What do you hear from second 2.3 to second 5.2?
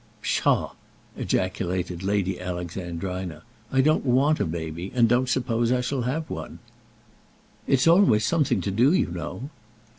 Alexandrina; "I don't want a baby, and